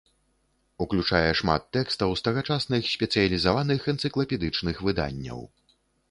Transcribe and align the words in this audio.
Уключае 0.83 1.31
шмат 1.41 1.65
тэкстаў 1.75 2.15
з 2.21 2.25
тагачасных 2.27 2.87
спецыялізаваных 2.93 3.79
энцыклапедычных 3.93 4.81
выданняў. 4.89 5.39